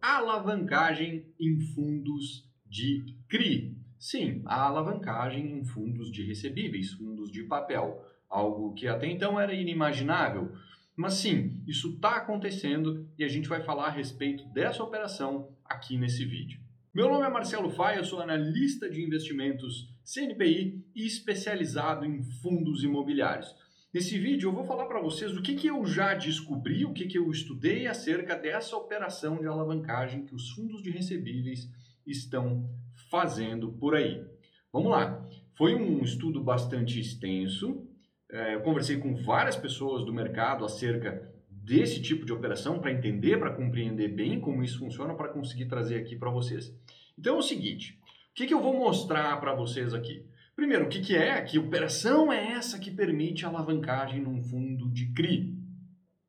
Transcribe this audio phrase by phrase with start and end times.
[0.00, 3.76] alavancagem em fundos de CRI.
[3.98, 9.52] Sim, a alavancagem em fundos de recebíveis, fundos de papel, algo que até então era
[9.52, 10.52] inimaginável.
[10.96, 15.96] Mas sim, isso está acontecendo e a gente vai falar a respeito dessa operação aqui
[15.96, 16.60] nesse vídeo.
[16.92, 22.82] Meu nome é Marcelo Faia, eu sou analista de investimentos CNPI e especializado em fundos
[22.82, 23.54] imobiliários.
[23.92, 27.06] Nesse vídeo eu vou falar para vocês o que, que eu já descobri, o que,
[27.06, 31.70] que eu estudei acerca dessa operação de alavancagem que os fundos de recebíveis
[32.06, 32.68] estão
[33.10, 34.22] fazendo por aí.
[34.70, 35.26] Vamos lá.
[35.54, 37.88] Foi um estudo bastante extenso.
[38.30, 43.38] É, eu conversei com várias pessoas do mercado acerca desse tipo de operação para entender,
[43.38, 46.74] para compreender bem como isso funciona, para conseguir trazer aqui para vocês.
[47.18, 47.98] Então é o seguinte,
[48.30, 50.26] o que, que eu vou mostrar para vocês aqui?
[50.58, 51.40] Primeiro, o que, que é?
[51.40, 55.56] Que operação é essa que permite alavancagem num fundo de CRI?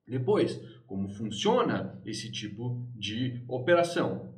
[0.07, 4.31] Depois, como funciona esse tipo de operação?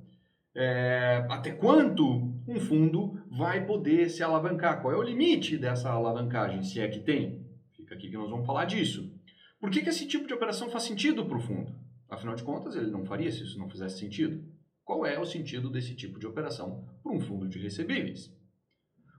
[0.55, 2.05] É, até quanto
[2.47, 4.81] um fundo vai poder se alavancar?
[4.81, 7.45] Qual é o limite dessa alavancagem, se é que tem?
[7.73, 9.13] Fica aqui que nós vamos falar disso.
[9.59, 11.75] Por que, que esse tipo de operação faz sentido para o fundo?
[12.07, 14.41] Afinal de contas, ele não faria se isso não fizesse sentido.
[14.85, 18.31] Qual é o sentido desse tipo de operação para um fundo de recebíveis?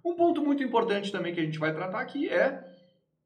[0.04, 2.62] Um ponto muito importante também que a gente vai tratar aqui é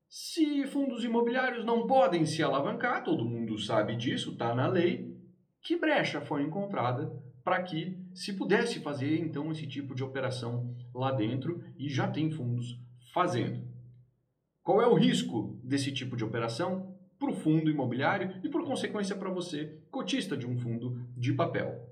[0.08, 5.16] se fundos imobiliários não podem se alavancar, todo mundo sabe disso, está na lei,
[5.62, 7.10] que brecha foi encontrada
[7.42, 12.30] para que se pudesse fazer então esse tipo de operação lá dentro e já tem
[12.30, 12.78] fundos
[13.12, 13.66] fazendo.
[14.62, 19.14] Qual é o risco desse tipo de operação para o fundo imobiliário e, por consequência,
[19.14, 21.88] para você, cotista de um fundo de papel?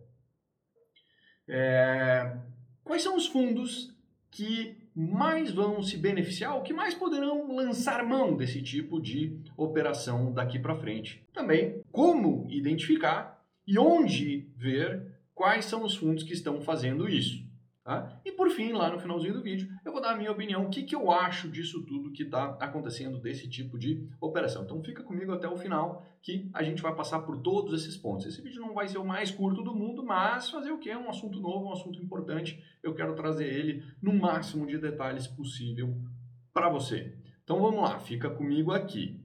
[1.49, 2.37] É...
[2.83, 3.94] Quais são os fundos
[4.35, 10.33] que mais vão se beneficiar, ou que mais poderão lançar mão desse tipo de operação
[10.33, 11.23] daqui para frente.
[11.33, 17.44] Também como identificar e onde ver quais são os fundos que estão fazendo isso.
[17.85, 18.19] Tá?
[18.25, 20.71] E por fim, lá no finalzinho do vídeo, eu vou dar a minha opinião, o
[20.71, 24.65] que, que eu acho disso tudo que está acontecendo desse tipo de operação.
[24.65, 28.25] Então fica comigo até o final que a gente vai passar por todos esses pontos.
[28.25, 30.89] Esse vídeo não vai ser o mais curto do mundo, mas fazer o que?
[30.89, 32.59] É um assunto novo, um assunto importante.
[32.83, 35.94] Eu quero trazer ele no máximo de detalhes possível
[36.55, 37.19] para você.
[37.43, 39.23] Então vamos lá, fica comigo aqui.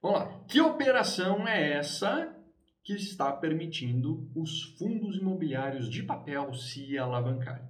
[0.00, 2.39] Vamos lá, que operação é essa
[2.90, 7.68] que está permitindo os fundos imobiliários de papel se alavancarem.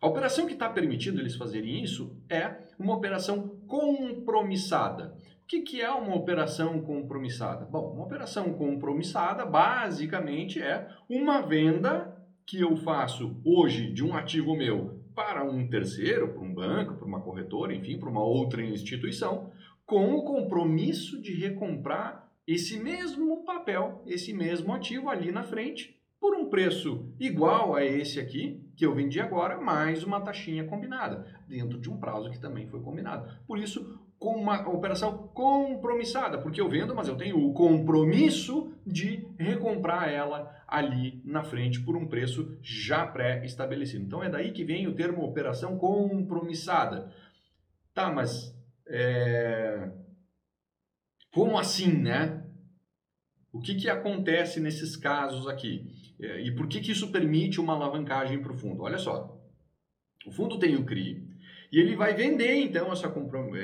[0.00, 5.16] A operação que está permitindo eles fazerem isso é uma operação compromissada.
[5.42, 7.64] O que, que é uma operação compromissada?
[7.64, 12.14] Bom, uma operação compromissada basicamente é uma venda
[12.44, 17.08] que eu faço hoje de um ativo meu para um terceiro, para um banco, para
[17.08, 19.50] uma corretora, enfim, para uma outra instituição,
[19.86, 26.34] com o compromisso de recomprar esse mesmo papel, esse mesmo ativo ali na frente, por
[26.34, 31.78] um preço igual a esse aqui, que eu vendi agora, mais uma taxinha combinada, dentro
[31.78, 33.30] de um prazo que também foi combinado.
[33.46, 39.28] Por isso, com uma operação compromissada, porque eu vendo, mas eu tenho o compromisso de
[39.38, 44.04] recomprar ela ali na frente por um preço já pré-estabelecido.
[44.06, 47.12] Então é daí que vem o termo operação compromissada.
[47.92, 48.56] Tá, mas
[48.88, 49.92] é...
[51.30, 52.37] Como assim, né?
[53.52, 55.90] O que, que acontece nesses casos aqui?
[56.20, 58.82] É, e por que, que isso permite uma alavancagem para o fundo?
[58.82, 59.38] Olha só,
[60.26, 61.26] o fundo tem o CRI
[61.72, 63.12] e ele vai vender então essa,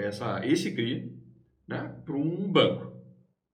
[0.03, 1.13] essa, esse CRI
[1.67, 2.95] né, para um banco.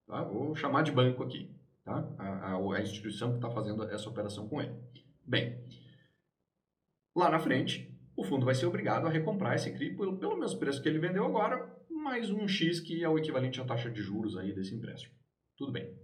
[0.07, 0.23] Tá?
[0.23, 1.51] Vou chamar de banco aqui,
[1.85, 2.09] tá?
[2.19, 4.75] a, a, a instituição que está fazendo essa operação com ele.
[5.25, 5.59] Bem,
[7.15, 10.59] lá na frente, o fundo vai ser obrigado a recomprar esse CRI pelo, pelo mesmo
[10.59, 14.03] preço que ele vendeu agora, mais um X que é o equivalente à taxa de
[14.03, 15.15] juros aí desse empréstimo.
[15.57, 15.95] Tudo bem.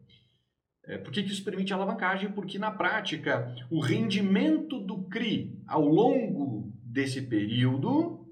[0.87, 2.31] É, por que, que isso permite alavancagem?
[2.31, 8.25] Porque na prática o rendimento do CRI ao longo desse período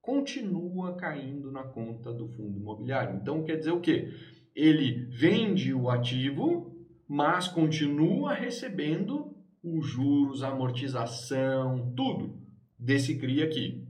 [0.00, 3.16] continua caindo na conta do fundo imobiliário.
[3.16, 4.12] Então quer dizer o quê?
[4.54, 6.76] Ele vende o ativo,
[7.08, 12.38] mas continua recebendo os juros, amortização, tudo
[12.78, 13.86] desse CRI aqui.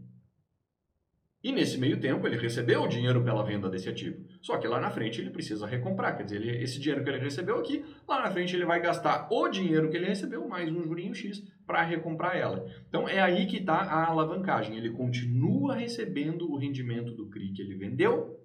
[1.43, 4.25] E nesse meio tempo ele recebeu o dinheiro pela venda desse ativo.
[4.45, 6.19] Só que lá na frente ele precisa recomprar.
[6.19, 9.27] Quer dizer, ele, esse dinheiro que ele recebeu aqui, lá na frente ele vai gastar
[9.33, 12.63] o dinheiro que ele recebeu mais um jurinho X para recomprar ela.
[12.87, 14.77] Então é aí que está a alavancagem.
[14.77, 18.39] Ele continua recebendo o rendimento do CRI que ele vendeu,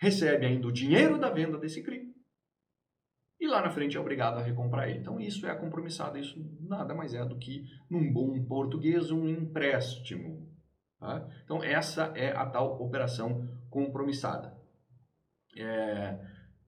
[0.00, 2.08] recebe ainda o dinheiro da venda desse CRI
[3.38, 5.00] e lá na frente é obrigado a recomprar ele.
[5.00, 9.28] Então isso é a compromissada, isso nada mais é do que, num bom português, um
[9.28, 10.48] empréstimo.
[10.98, 11.28] Tá?
[11.44, 14.57] Então, essa é a tal operação compromissada.
[15.58, 16.18] É...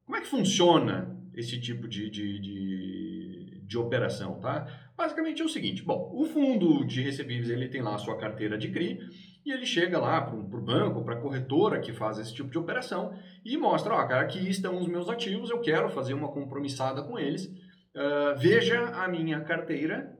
[0.05, 4.67] Como é que funciona esse tipo de, de, de, de operação, tá?
[4.97, 8.59] Basicamente é o seguinte, bom, o fundo de recebíveis ele tem lá a sua carteira
[8.59, 8.99] de CRI
[9.47, 12.59] e ele chega lá para o banco, para a corretora que faz esse tipo de
[12.59, 13.15] operação
[13.45, 17.19] e mostra, ó, cara, aqui estão os meus ativos, eu quero fazer uma compromissada com
[17.19, 20.19] eles, uh, veja a minha carteira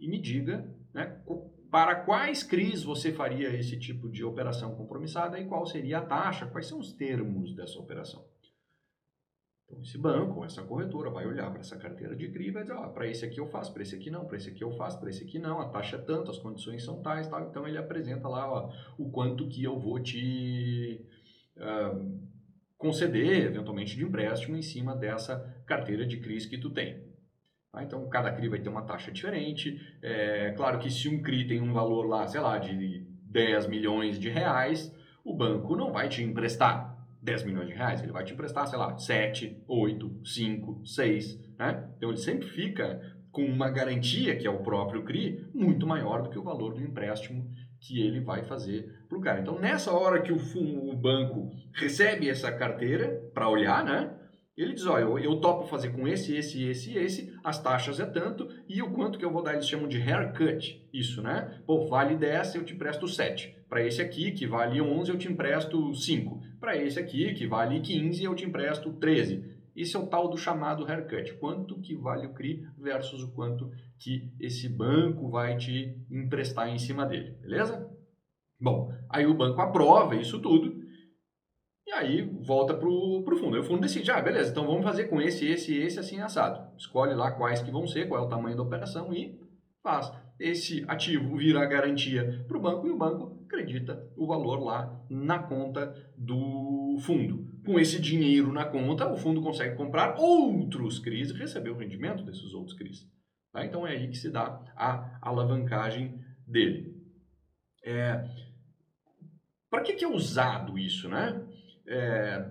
[0.00, 0.64] e me diga,
[0.94, 1.20] né,
[1.74, 6.46] para quais CRIs você faria esse tipo de operação compromissada e qual seria a taxa,
[6.46, 8.24] quais são os termos dessa operação.
[9.64, 12.76] Então, esse banco, essa corretora vai olhar para essa carteira de CRI e vai dizer,
[12.76, 15.00] ah, para esse aqui eu faço, para esse aqui não, para esse aqui eu faço,
[15.00, 17.42] para esse aqui não, a taxa é tanto, as condições são tais, tal.
[17.48, 21.04] Então, ele apresenta lá ó, o quanto que eu vou te
[21.56, 22.20] uh,
[22.78, 27.13] conceder, eventualmente, de empréstimo em cima dessa carteira de CRIs que tu tem.
[27.74, 27.82] Tá?
[27.82, 29.80] Então, cada CRI vai ter uma taxa diferente.
[30.00, 34.18] É claro que se um CRI tem um valor lá, sei lá, de 10 milhões
[34.18, 34.94] de reais,
[35.24, 38.78] o banco não vai te emprestar 10 milhões de reais, ele vai te emprestar, sei
[38.78, 41.88] lá, 7, 8, 5, 6, né?
[41.96, 43.00] Então ele sempre fica
[43.32, 46.82] com uma garantia, que é o próprio CRI, muito maior do que o valor do
[46.82, 47.50] empréstimo
[47.80, 49.40] que ele vai fazer para o cara.
[49.40, 54.10] Então, nessa hora que o, fundo, o banco recebe essa carteira para olhar, né?
[54.56, 58.48] Ele diz, olha, eu, topo fazer com esse, esse, esse, esse, as taxas é tanto,
[58.68, 61.60] e o quanto que eu vou dar, eles chamam de haircut, isso, né?
[61.66, 63.64] Pô, vale 10, eu te empresto 7.
[63.68, 66.40] Para esse aqui, que vale 11, eu te empresto 5.
[66.60, 69.54] Para esse aqui, que vale 15, eu te empresto 13.
[69.74, 71.34] Esse é o tal do chamado haircut.
[71.34, 73.68] Quanto que vale o CRI versus o quanto
[73.98, 77.90] que esse banco vai te emprestar em cima dele, beleza?
[78.60, 80.73] Bom, aí o banco aprova isso tudo
[81.86, 83.56] e aí volta para o fundo.
[83.56, 86.74] Aí o fundo decide, ah, beleza, então vamos fazer com esse, esse, esse, assim, assado.
[86.76, 89.38] Escolhe lá quais que vão ser, qual é o tamanho da operação e
[89.82, 90.10] faz.
[90.40, 95.38] Esse ativo vira garantia para o banco e o banco acredita o valor lá na
[95.38, 97.52] conta do fundo.
[97.64, 102.24] Com esse dinheiro na conta, o fundo consegue comprar outros CRIs e receber o rendimento
[102.24, 103.08] desses outros CRIs.
[103.52, 103.64] Tá?
[103.64, 106.94] Então é aí que se dá a alavancagem dele.
[107.84, 108.24] É...
[109.70, 111.08] Para que, que é usado isso?
[111.08, 111.40] Né?
[111.86, 112.44] É...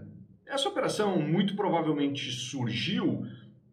[0.46, 3.26] Essa operação muito provavelmente surgiu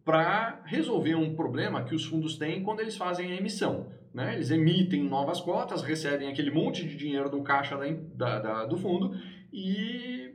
[0.03, 3.91] para resolver um problema que os fundos têm quando eles fazem a emissão.
[4.13, 4.33] Né?
[4.33, 7.85] Eles emitem novas cotas, recebem aquele monte de dinheiro do caixa da,
[8.15, 9.15] da, da, do fundo
[9.53, 10.33] e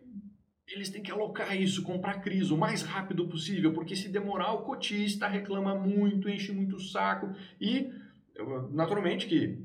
[0.68, 4.62] eles têm que alocar isso, comprar CRIs o mais rápido possível, porque se demorar o
[4.62, 7.90] cotista reclama muito, enche muito o saco e
[8.72, 9.58] naturalmente que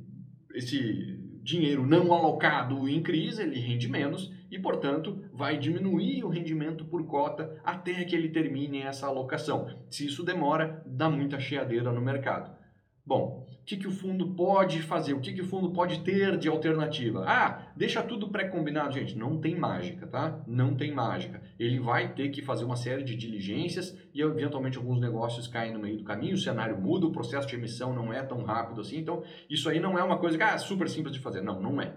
[0.54, 6.84] esse dinheiro não alocado em CRIs ele rende menos e, portanto, vai diminuir o rendimento
[6.84, 9.68] por cota até que ele termine essa alocação.
[9.90, 12.60] Se isso demora, dá muita cheadeira no mercado.
[13.04, 15.14] Bom, o que, que o fundo pode fazer?
[15.14, 17.24] O que, que o fundo pode ter de alternativa?
[17.26, 18.94] Ah, deixa tudo pré-combinado.
[18.94, 20.44] Gente, não tem mágica, tá?
[20.46, 21.42] Não tem mágica.
[21.58, 25.80] Ele vai ter que fazer uma série de diligências e, eventualmente, alguns negócios caem no
[25.80, 29.00] meio do caminho, o cenário muda, o processo de emissão não é tão rápido assim.
[29.00, 31.42] Então, isso aí não é uma coisa que ah, super simples de fazer.
[31.42, 31.96] Não, não é.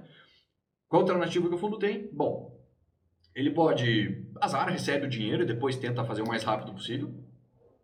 [0.88, 2.08] Qual alternativa que o fundo tem?
[2.12, 2.54] Bom,
[3.34, 7.12] ele pode azar, recebe o dinheiro e depois tenta fazer o mais rápido possível.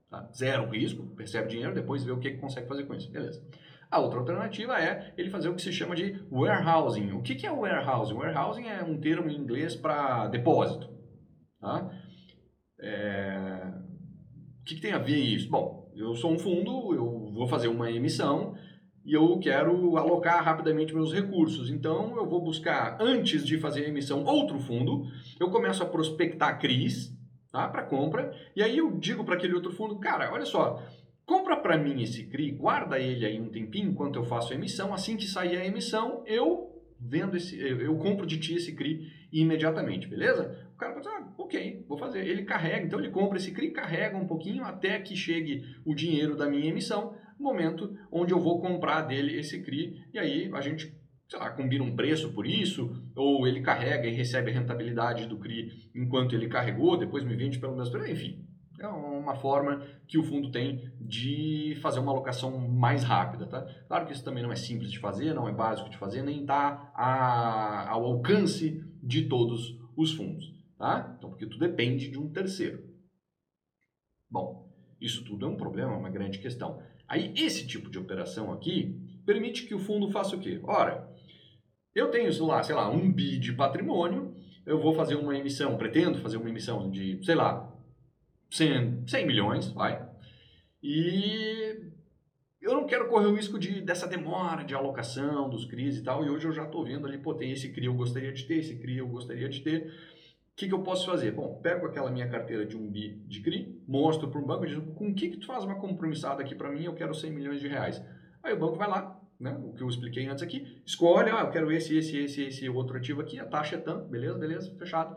[0.08, 0.29] Tá?
[0.32, 3.11] Zero risco, percebe dinheiro, depois vê o que, consegue fazer com isso.
[3.11, 3.43] Beleza.
[3.91, 7.11] A outra alternativa é ele fazer o que se chama de warehousing.
[7.12, 8.14] O que, é warehousing?
[8.14, 10.88] Warehousing é um termo em inglês para depósito.
[11.61, 11.91] Tá?
[12.79, 13.73] É...
[14.61, 15.50] O que tem a ver isso?
[15.50, 18.55] Bom, eu sou um fundo, eu vou fazer uma emissão
[19.10, 21.69] e eu quero alocar rapidamente meus recursos.
[21.69, 25.02] Então, eu vou buscar, antes de fazer a emissão, outro fundo.
[25.40, 27.12] Eu começo a prospectar CRIs,
[27.50, 27.67] tá?
[27.67, 28.32] para compra.
[28.55, 30.81] E aí eu digo para aquele outro fundo, cara, olha só,
[31.26, 34.94] compra para mim esse CRI, guarda ele aí um tempinho enquanto eu faço a emissão.
[34.94, 40.06] Assim que sair a emissão, eu vendo esse, eu compro de ti esse CRI imediatamente,
[40.06, 40.56] beleza?
[40.72, 42.24] O cara pode dizer, ah, ok, vou fazer.
[42.24, 46.36] Ele carrega, então ele compra esse CRI, carrega um pouquinho até que chegue o dinheiro
[46.36, 50.99] da minha emissão, momento onde eu vou comprar dele esse CRI, e aí a gente
[51.29, 55.39] sei lá, combina um preço por isso, ou ele carrega e recebe a rentabilidade do
[55.39, 58.44] CRI enquanto ele carregou, depois me vende pelo mesmo preço, enfim.
[58.81, 63.63] É uma forma que o fundo tem de fazer uma alocação mais rápida, tá?
[63.87, 66.41] Claro que isso também não é simples de fazer, não é básico de fazer, nem
[66.41, 66.91] está
[67.89, 71.15] ao alcance de todos os fundos, tá?
[71.17, 72.82] Então, porque tudo depende de um terceiro.
[74.29, 74.69] Bom,
[75.01, 76.82] isso tudo é um problema, uma grande questão.
[77.10, 80.60] Aí, esse tipo de operação aqui permite que o fundo faça o quê?
[80.62, 81.10] Ora,
[81.93, 84.32] eu tenho, sei lá, sei lá, um bi de patrimônio,
[84.64, 87.69] eu vou fazer uma emissão, pretendo fazer uma emissão de, sei lá,
[88.48, 90.08] 100, 100 milhões, vai.
[90.81, 91.81] E
[92.62, 96.24] eu não quero correr o risco de, dessa demora de alocação dos CRIs e tal,
[96.24, 98.58] e hoje eu já estou vendo ali, pô, tem esse CRI eu gostaria de ter,
[98.58, 99.93] esse CRI eu gostaria de ter.
[100.60, 101.31] Que, que eu posso fazer?
[101.31, 104.93] Bom, pego aquela minha carteira de um bi de CRI, mostro para o banco, digo,
[104.93, 106.84] com o que, que tu faz uma compromissada aqui para mim?
[106.84, 108.05] Eu quero 100 milhões de reais.
[108.43, 111.50] Aí o banco vai lá, né, o que eu expliquei antes aqui, escolhe, ah, eu
[111.50, 115.17] quero esse, esse, esse, esse outro ativo aqui, a taxa é tanto, beleza, beleza, fechado.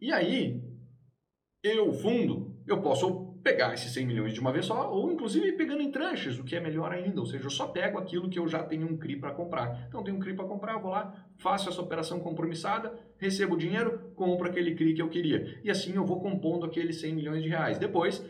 [0.00, 0.60] E aí,
[1.62, 5.82] eu, fundo, eu posso pegar esses 100 milhões de uma vez só, ou inclusive pegando
[5.82, 8.48] em tranches, o que é melhor ainda, ou seja, eu só pego aquilo que eu
[8.48, 9.84] já tenho um CRI para comprar.
[9.86, 13.58] Então, tenho um CRI para comprar, eu vou lá, faço essa operação compromissada, recebo o
[13.58, 15.60] dinheiro, compro aquele CRI que eu queria.
[15.62, 17.76] E assim eu vou compondo aqueles 100 milhões de reais.
[17.76, 18.24] Depois,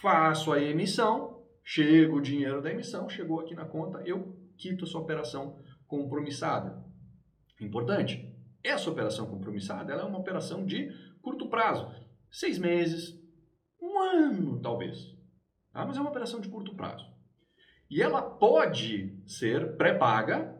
[0.00, 4.96] faço a emissão, chega o dinheiro da emissão, chegou aqui na conta, eu quito essa
[4.96, 5.58] operação
[5.88, 6.80] compromissada.
[7.60, 11.90] Importante, essa operação compromissada ela é uma operação de curto prazo,
[12.30, 13.19] seis meses,
[14.00, 15.14] um ano talvez.
[15.72, 15.84] Tá?
[15.84, 17.06] Mas é uma operação de curto prazo.
[17.90, 20.56] E ela pode ser pré-paga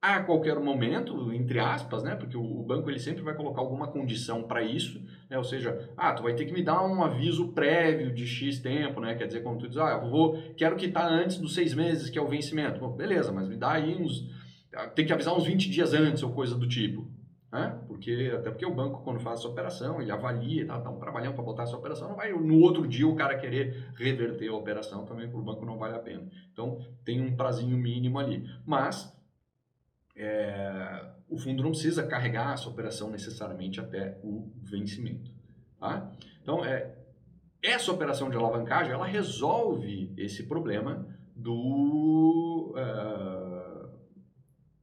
[0.00, 2.16] a qualquer momento, entre aspas, né?
[2.16, 5.38] Porque o banco ele sempre vai colocar alguma condição para isso, né?
[5.38, 9.00] Ou seja, ah, tu vai ter que me dar um aviso prévio de X tempo,
[9.00, 9.14] né?
[9.14, 12.18] Quer dizer, quando tu diz, ah, eu vou, quero quitar antes dos seis meses, que
[12.18, 12.80] é o vencimento.
[12.80, 14.28] Bom, beleza, mas me dá aí uns,
[14.96, 17.08] tem que avisar uns 20 dias antes ou coisa do tipo.
[17.52, 17.78] Né?
[17.86, 21.44] Porque, até porque o banco, quando faz essa operação, ele avalia, tá, um trabalhando para
[21.44, 25.28] botar essa operação, não vai no outro dia o cara querer reverter a operação, também
[25.28, 26.26] para o banco não vale a pena.
[26.50, 28.42] Então, tem um prazinho mínimo ali.
[28.64, 29.14] Mas,
[30.16, 35.30] é, o fundo não precisa carregar essa operação necessariamente até o vencimento.
[35.78, 36.10] Tá?
[36.42, 36.96] Então, é,
[37.62, 41.06] essa operação de alavancagem, ela resolve esse problema
[41.36, 43.90] do, uh,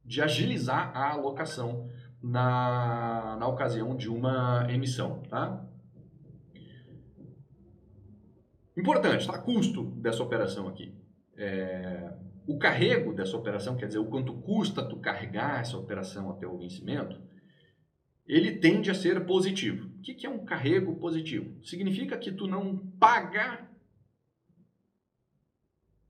[0.04, 1.90] de agilizar a alocação
[2.22, 5.22] na, na ocasião de uma emissão.
[5.28, 5.64] Tá?
[8.76, 9.38] Importante, tá?
[9.38, 10.94] Custo dessa operação aqui.
[11.36, 12.12] É,
[12.46, 16.58] o carrego dessa operação, quer dizer, o quanto custa tu carregar essa operação até o
[16.58, 17.20] vencimento,
[18.26, 19.88] ele tende a ser positivo.
[19.98, 21.62] O que é um carrego positivo?
[21.64, 23.68] Significa que tu não paga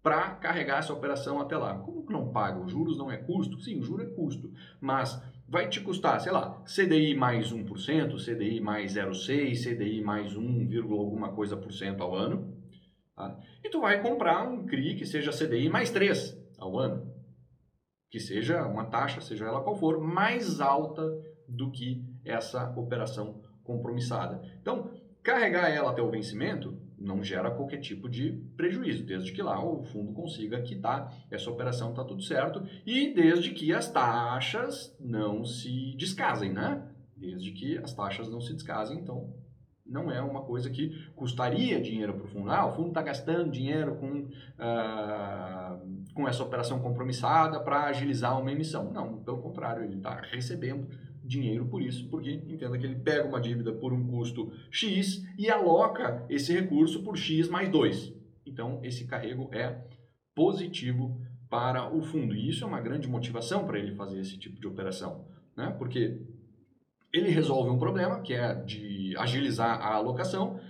[0.02, 1.78] para carregar essa operação até lá.
[1.78, 2.58] Como que não paga?
[2.58, 3.60] Os juros não é custo?
[3.60, 4.52] Sim, o juro é custo.
[4.80, 10.68] Mas vai te custar, sei lá, CDI mais 1%, CDI mais 0,6%, CDI mais 1,
[10.92, 12.56] alguma coisa por cento ao ano.
[13.16, 13.36] Tá?
[13.64, 17.12] E tu vai comprar um CRI que seja CDI mais 3 ao ano.
[18.08, 21.02] Que seja uma taxa, seja ela qual for, mais alta
[21.48, 24.40] do que essa operação compromissada.
[24.62, 29.64] Então, carregar ela até o vencimento não gera qualquer tipo de prejuízo, desde que lá
[29.64, 35.44] o fundo consiga quitar essa operação, está tudo certo, e desde que as taxas não
[35.44, 36.86] se descasem, né?
[37.16, 39.32] Desde que as taxas não se descasem, então
[39.90, 42.50] não é uma coisa que custaria dinheiro para o fundo.
[42.50, 48.52] Ah, o fundo está gastando dinheiro com, uh, com essa operação compromissada para agilizar uma
[48.52, 48.92] emissão.
[48.92, 50.86] Não, pelo contrário, ele está recebendo
[51.22, 55.48] dinheiro por isso, porque entenda que ele pega uma dívida por um custo X e
[55.50, 58.14] aloca esse recurso por X mais 2.
[58.46, 59.84] Então, esse carrego é
[60.34, 62.34] positivo para o fundo.
[62.34, 65.74] E isso é uma grande motivação para ele fazer esse tipo de operação, né?
[65.78, 66.20] porque
[67.12, 70.60] ele resolve um problema, que é de agilizar a alocação,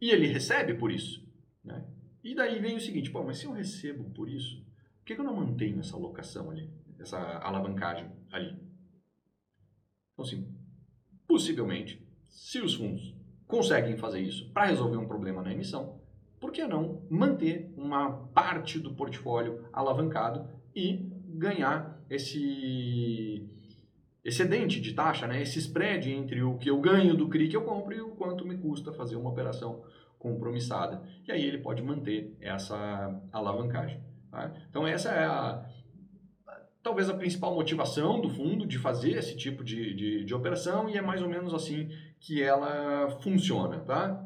[0.00, 1.26] e ele recebe por isso.
[1.64, 1.84] Né?
[2.22, 4.64] E daí vem o seguinte, pô, mas se eu recebo por isso,
[4.98, 8.65] por que eu não mantenho essa alocação ali, essa alavancagem ali?
[10.16, 10.48] Então, assim,
[11.28, 13.14] possivelmente, se os fundos
[13.46, 16.00] conseguem fazer isso para resolver um problema na emissão,
[16.40, 23.46] por que não manter uma parte do portfólio alavancado e ganhar esse
[24.24, 25.42] excedente de taxa, né?
[25.42, 28.46] esse spread entre o que eu ganho do CRI que eu compro e o quanto
[28.46, 29.84] me custa fazer uma operação
[30.18, 31.02] compromissada.
[31.26, 34.02] E aí ele pode manter essa alavancagem.
[34.30, 34.52] Tá?
[34.68, 35.64] Então essa é a,
[36.86, 40.96] talvez a principal motivação do fundo de fazer esse tipo de, de, de, operação e
[40.96, 41.88] é mais ou menos assim
[42.20, 44.24] que ela funciona, tá?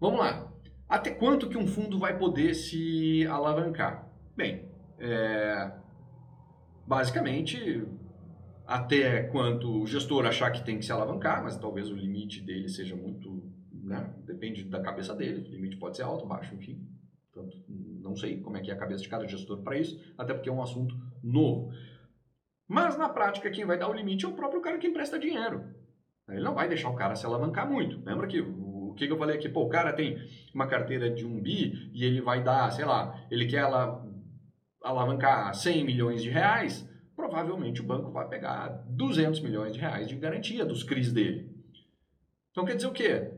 [0.00, 0.50] Vamos lá.
[0.88, 4.10] Até quanto que um fundo vai poder se alavancar?
[4.34, 4.66] Bem,
[4.98, 5.72] é,
[6.86, 7.86] basicamente
[8.66, 12.70] até quanto o gestor achar que tem que se alavancar, mas talvez o limite dele
[12.70, 14.10] seja muito, né?
[14.24, 16.80] Depende da cabeça dele, o limite pode ser alto, baixo, enfim.
[18.04, 20.50] Não sei como é que é a cabeça de cada gestor para isso, até porque
[20.50, 21.72] é um assunto novo.
[22.68, 25.64] Mas na prática, quem vai dar o limite é o próprio cara que empresta dinheiro.
[26.28, 28.02] Ele não vai deixar o cara se alavancar muito.
[28.04, 29.48] Lembra que o que eu falei aqui?
[29.48, 30.16] Pô, o cara tem
[30.54, 33.66] uma carteira de um bi e ele vai dar, sei lá, ele quer
[34.82, 40.14] alavancar 100 milhões de reais, provavelmente o banco vai pegar 200 milhões de reais de
[40.14, 41.50] garantia dos CRIs dele.
[42.50, 43.32] Então quer dizer o quê?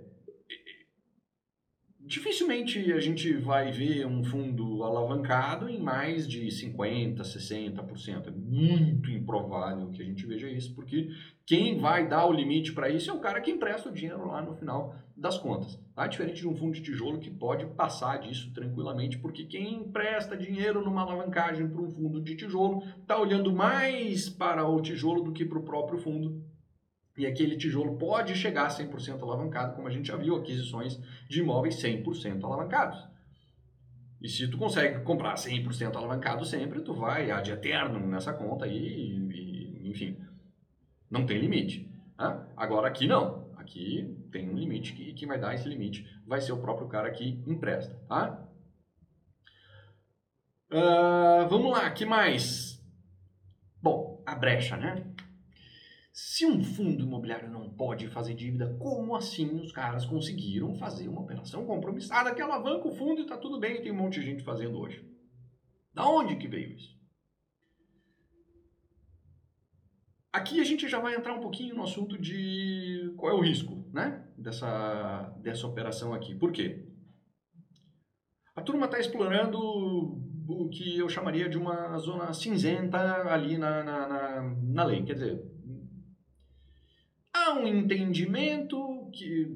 [2.07, 8.29] Dificilmente a gente vai ver um fundo alavancado em mais de 50%, 60%.
[8.29, 11.09] É muito improvável que a gente veja isso, porque
[11.45, 14.41] quem vai dar o limite para isso é o cara que empresta o dinheiro lá
[14.41, 15.81] no final das contas.
[15.95, 16.07] Tá?
[16.07, 20.85] Diferente de um fundo de tijolo que pode passar disso tranquilamente, porque quem empresta dinheiro
[20.85, 25.45] numa alavancagem para um fundo de tijolo está olhando mais para o tijolo do que
[25.45, 26.45] para o próprio fundo
[27.17, 31.41] e aquele tijolo pode chegar a 100% alavancado, como a gente já viu aquisições de
[31.41, 32.99] imóveis 100% alavancados.
[34.21, 39.29] E se tu consegue comprar 100% alavancado sempre, tu vai ad eterno nessa conta aí,
[39.31, 40.19] e, enfim,
[41.11, 41.91] não tem limite.
[42.19, 42.47] Né?
[42.57, 46.53] Agora aqui não, aqui tem um limite que quem vai dar esse limite vai ser
[46.53, 47.95] o próprio cara que empresta.
[48.09, 48.43] Tá?
[50.71, 52.83] Uh, vamos lá, que mais?
[53.81, 55.05] Bom, a brecha, né?
[56.19, 61.21] Se um fundo imobiliário não pode fazer dívida, como assim os caras conseguiram fazer uma
[61.21, 64.43] operação compromissada que alavanca o fundo e está tudo bem, tem um monte de gente
[64.43, 65.07] fazendo hoje?
[65.93, 66.97] Da onde que veio isso?
[70.33, 73.87] Aqui a gente já vai entrar um pouquinho no assunto de qual é o risco
[73.93, 76.35] né, dessa, dessa operação aqui.
[76.35, 76.89] Por quê?
[78.55, 82.99] A turma está explorando o que eu chamaria de uma zona cinzenta
[83.31, 85.05] ali na, na, na, na lei.
[85.05, 85.56] Quer dizer,
[87.55, 89.55] Um entendimento que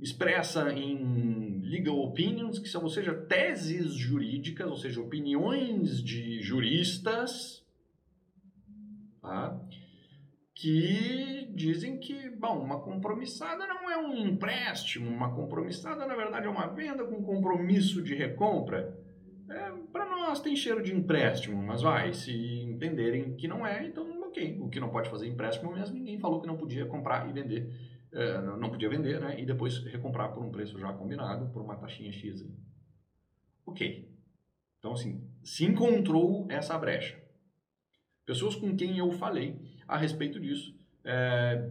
[0.00, 7.64] expressa em legal opinions, que são, ou seja, teses jurídicas, ou seja, opiniões de juristas,
[9.20, 9.58] tá?
[10.54, 16.50] que dizem que, bom, uma compromissada não é um empréstimo, uma compromissada na verdade é
[16.50, 18.96] uma venda com compromisso de recompra.
[19.50, 24.23] É, Para nós tem cheiro de empréstimo, mas vai, se entenderem que não é, então
[24.60, 27.70] o que não pode fazer empréstimo mesmo, ninguém falou que não podia comprar e vender,
[28.12, 29.40] é, não podia vender, né?
[29.40, 32.44] E depois recomprar por um preço já combinado, por uma taxinha X.
[33.66, 34.08] Ok.
[34.78, 37.18] Então, assim, se encontrou essa brecha.
[38.26, 40.74] Pessoas com quem eu falei a respeito disso
[41.04, 41.70] é,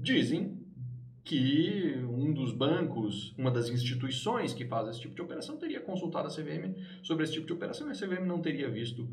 [0.00, 0.64] dizem
[1.24, 6.28] que um dos bancos, uma das instituições que faz esse tipo de operação, teria consultado
[6.28, 9.08] a CVM sobre esse tipo de operação e a CVM não teria visto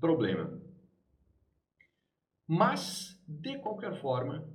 [0.00, 0.60] problema.
[2.46, 4.46] Mas, de qualquer forma,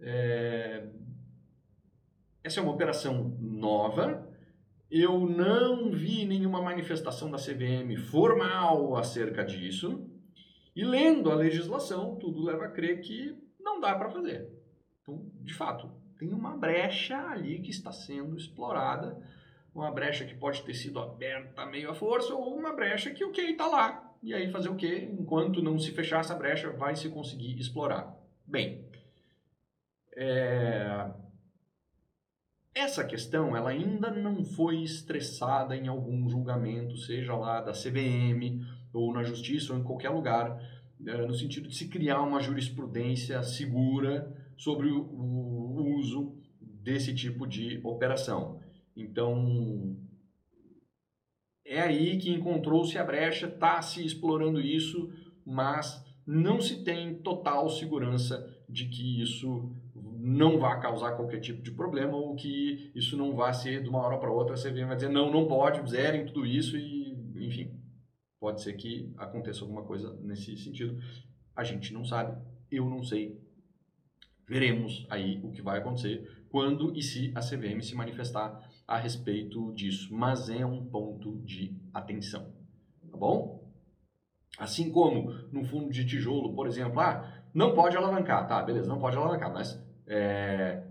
[0.00, 0.88] é...
[2.42, 4.28] essa é uma operação nova.
[4.90, 10.08] Eu não vi nenhuma manifestação da CVM formal acerca disso.
[10.74, 14.48] E lendo a legislação, tudo leva a crer que não dá para fazer.
[15.00, 19.16] Então, de fato, tem uma brecha ali que está sendo explorada,
[19.74, 23.32] uma brecha que pode ter sido aberta meio à força ou uma brecha que o
[23.32, 25.08] que está lá e aí fazer o quê?
[25.12, 28.12] Enquanto não se fechar essa brecha, vai se conseguir explorar.
[28.44, 28.84] Bem,
[30.16, 31.08] é...
[32.74, 39.12] essa questão ela ainda não foi estressada em algum julgamento, seja lá da CVM ou
[39.12, 40.60] na justiça ou em qualquer lugar,
[41.06, 47.46] é, no sentido de se criar uma jurisprudência segura sobre o, o uso desse tipo
[47.46, 48.58] de operação.
[48.96, 49.96] Então,
[51.66, 55.10] é aí que encontrou-se a brecha, está se explorando isso,
[55.44, 59.72] mas não se tem total segurança de que isso
[60.18, 64.00] não vai causar qualquer tipo de problema ou que isso não vai ser de uma
[64.00, 67.78] hora para outra, você vai dizer não, não pode, zerem tudo isso e, enfim,
[68.40, 70.98] pode ser que aconteça alguma coisa nesse sentido.
[71.54, 72.36] A gente não sabe,
[72.70, 73.40] eu não sei.
[74.48, 79.72] Veremos aí o que vai acontecer quando e se a CVM se manifestar a respeito
[79.74, 82.52] disso, mas é um ponto de atenção,
[83.10, 83.66] tá bom?
[84.58, 88.98] Assim como no fundo de tijolo, por exemplo, ah, não pode alavancar, tá, beleza, não
[88.98, 90.82] pode alavancar, mas é,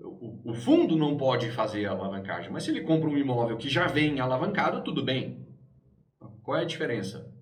[0.00, 3.86] o, o, fundo não pode fazer alavancagem, mas se ele compra um imóvel que já
[3.86, 5.44] vem alavancado, tudo bem.
[6.42, 7.32] Qual é a diferença?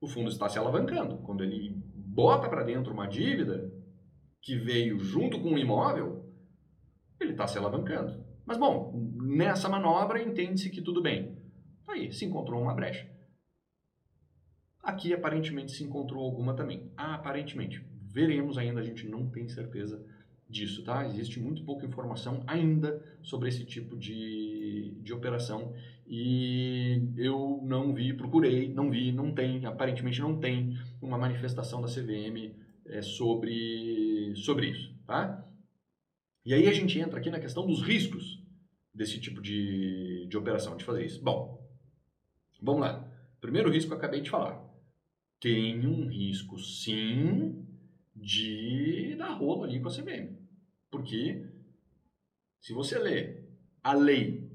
[0.00, 1.18] O fundo está se alavancando.
[1.18, 3.70] Quando ele bota para dentro uma dívida
[4.40, 6.24] que veio junto com o imóvel,
[7.20, 8.25] ele está se alavancando.
[8.46, 11.36] Mas, bom, nessa manobra entende-se que tudo bem.
[11.88, 13.10] Aí, se encontrou uma brecha.
[14.82, 16.92] Aqui, aparentemente, se encontrou alguma também.
[16.96, 17.84] Ah, aparentemente.
[18.04, 20.00] Veremos ainda, a gente não tem certeza
[20.48, 21.04] disso, tá?
[21.06, 25.74] Existe muito pouca informação ainda sobre esse tipo de, de operação
[26.06, 31.88] e eu não vi, procurei, não vi, não tem, aparentemente não tem uma manifestação da
[31.88, 32.54] CVM
[32.86, 35.45] é, sobre, sobre isso, tá?
[36.46, 38.40] E aí a gente entra aqui na questão dos riscos
[38.94, 41.20] desse tipo de, de operação, de fazer isso.
[41.20, 41.60] Bom,
[42.62, 43.04] vamos lá.
[43.40, 44.64] Primeiro risco eu acabei de falar.
[45.40, 47.66] Tem um risco, sim,
[48.14, 50.38] de dar rolo ali com a CVM.
[50.88, 51.50] Porque
[52.60, 53.42] se você lê
[53.82, 54.48] a lei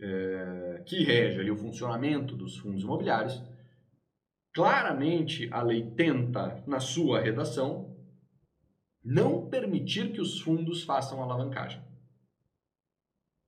[0.00, 3.40] é, que rege ali o funcionamento dos fundos imobiliários,
[4.52, 7.91] claramente a lei tenta, na sua redação,
[9.04, 11.82] não permitir que os fundos façam alavancagem.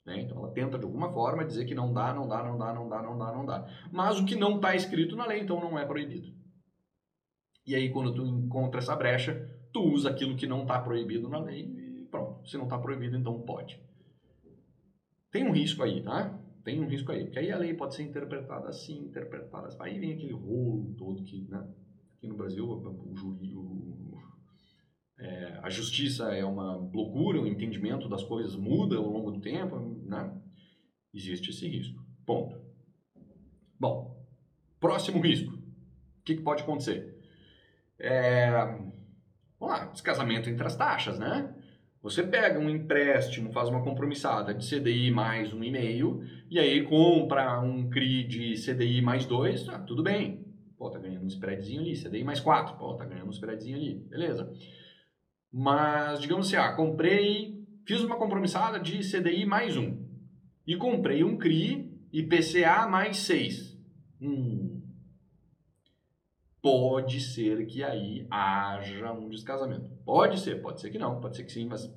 [0.04, 0.20] Né?
[0.20, 2.88] Então ela tenta de alguma forma dizer que não dá, não dá, não dá, não
[2.88, 3.66] dá, não dá, não dá.
[3.90, 6.32] Mas o que não está escrito na lei, então não é proibido.
[7.66, 9.34] E aí quando tu encontra essa brecha,
[9.72, 12.46] tu usa aquilo que não está proibido na lei e pronto.
[12.48, 13.80] Se não está proibido, então pode.
[15.30, 16.38] Tem um risco aí, tá?
[16.62, 19.78] Tem um risco aí, porque aí a lei pode ser interpretada assim, interpretada assim.
[19.80, 21.66] Aí vem aquele rolo todo que, né?
[22.16, 23.73] Aqui no Brasil, o, júri, o,
[25.18, 29.78] é, a justiça é uma loucura, o entendimento das coisas muda ao longo do tempo,
[30.04, 30.32] né?
[31.12, 32.04] Existe esse risco.
[32.26, 32.60] Ponto.
[33.78, 34.24] Bom,
[34.80, 35.52] próximo risco.
[35.52, 37.14] O que, que pode acontecer?
[37.98, 38.50] É,
[39.60, 41.54] vamos lá, descasamento entre as taxas, né?
[42.02, 45.72] Você pega um empréstimo, faz uma compromissada de CDI mais um e
[46.50, 50.44] e aí compra um CRI de CDI mais dois, tá, tudo bem.
[50.76, 53.94] Pô, tá ganhando um spreadzinho ali, CDI mais quatro, pô, tá ganhando um spreadzinho ali,
[53.94, 54.52] beleza.
[55.56, 60.04] Mas, digamos assim, ah, comprei, fiz uma compromissada de CDI mais um.
[60.66, 63.78] E comprei um CRI IPCA mais seis.
[64.20, 64.82] Hum.
[66.60, 69.88] Pode ser que aí haja um descasamento.
[70.04, 71.88] Pode ser, pode ser que não, pode ser que sim, mas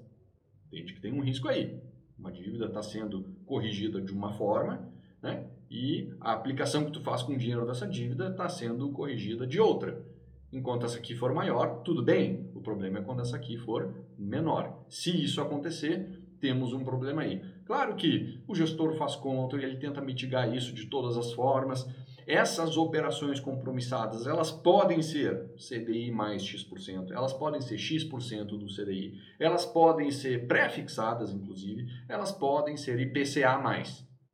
[0.67, 1.81] entende que tem um risco aí.
[2.15, 4.87] Uma dívida está sendo corrigida de uma forma,
[5.19, 5.49] né?
[5.67, 9.59] E a aplicação que tu faz com o dinheiro dessa dívida está sendo corrigida de
[9.59, 10.05] outra.
[10.51, 12.49] Enquanto essa aqui for maior, tudo bem.
[12.55, 14.85] O problema é quando essa aqui for menor.
[14.87, 17.41] Se isso acontecer, temos um problema aí.
[17.65, 21.85] Claro que o gestor faz conta e ele tenta mitigar isso de todas as formas.
[22.25, 29.17] Essas operações compromissadas, elas podem ser CDI mais X%, elas podem ser X% do CDI,
[29.39, 33.57] elas podem ser pré-fixadas, inclusive, elas podem ser IPCA+.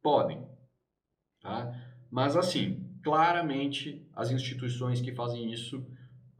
[0.02, 0.44] Podem.
[1.40, 1.72] Tá?
[2.10, 5.86] Mas assim, claramente as instituições que fazem isso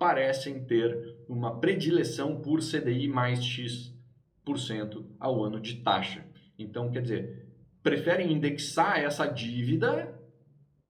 [0.04, 6.26] parecem ter uma predileção por CDI mais X% ao ano de taxa.
[6.60, 7.48] Então, quer dizer,
[7.82, 10.14] preferem indexar essa dívida,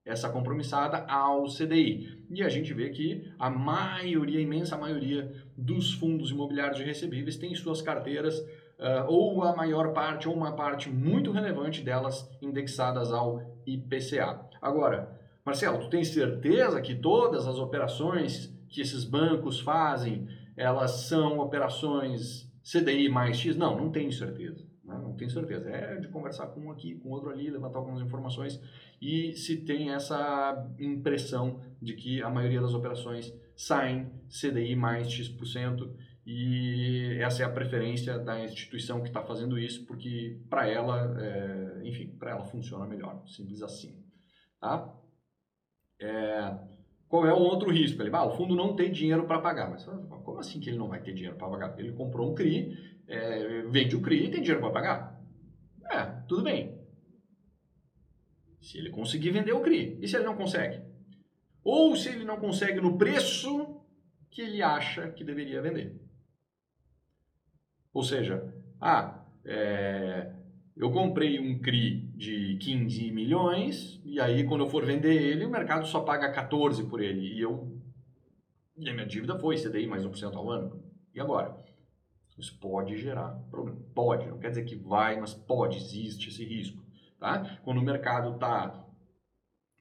[0.04, 2.26] essa compromissada, ao CDI.
[2.28, 7.36] E a gente vê que a maioria, a imensa maioria dos fundos imobiliários de recebíveis
[7.36, 13.12] tem suas carteiras, uh, ou a maior parte, ou uma parte muito relevante delas, indexadas
[13.12, 14.44] ao IPCA.
[14.60, 21.38] Agora, Marcelo, tu tem certeza que todas as operações que esses bancos fazem, elas são
[21.38, 23.56] operações CDI mais X?
[23.56, 24.66] Não, não tenho certeza.
[24.84, 24.98] Né?
[25.00, 25.70] Não tenho certeza.
[25.70, 28.60] É de conversar com um aqui, com outro ali, levantar algumas informações
[29.00, 35.88] e se tem essa impressão de que a maioria das operações saem CDI mais X%.
[36.26, 41.86] E essa é a preferência da instituição que está fazendo isso, porque para ela, é,
[41.86, 44.02] enfim, para ela funciona melhor, simples assim.
[44.58, 44.90] Tá?
[46.00, 46.73] É,
[47.14, 48.02] qual é o outro risco?
[48.02, 49.70] Ele, ah, o fundo não tem dinheiro para pagar.
[49.70, 51.78] Mas como assim que ele não vai ter dinheiro para pagar?
[51.78, 55.24] Ele comprou um CRI, é, vende o CRI e tem dinheiro para pagar.
[55.88, 56.76] É, tudo bem.
[58.60, 59.96] Se ele conseguir vender o CRI.
[60.02, 60.82] E se ele não consegue?
[61.62, 63.80] Ou se ele não consegue no preço
[64.28, 65.96] que ele acha que deveria vender.
[67.92, 70.34] Ou seja, ah, é,
[70.76, 75.50] eu comprei um CRI de 15 milhões e aí quando eu for vender ele, o
[75.50, 77.76] mercado só paga 14 por ele e eu
[78.76, 80.82] e a minha dívida foi CDI mais 1% ao ano.
[81.14, 81.56] E agora?
[82.36, 83.78] Isso pode gerar problema.
[83.94, 86.82] Pode, não quer dizer que vai, mas pode, existe esse risco.
[87.20, 87.58] Tá?
[87.62, 88.84] Quando o mercado está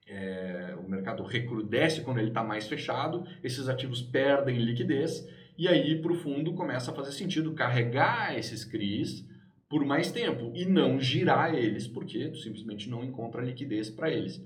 [0.08, 6.02] é, o mercado recrudesce quando ele está mais fechado, esses ativos perdem liquidez e aí
[6.02, 9.26] para o fundo começa a fazer sentido carregar esses CRIs
[9.74, 14.40] por mais tempo e não girar eles, porque tu simplesmente não encontra liquidez para eles.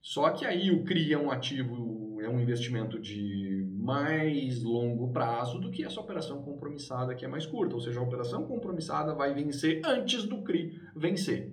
[0.00, 5.58] Só que aí o CRI é um ativo, é um investimento de mais longo prazo
[5.58, 7.74] do que essa operação compromissada que é mais curta.
[7.74, 11.52] Ou seja, a operação compromissada vai vencer antes do CRI vencer.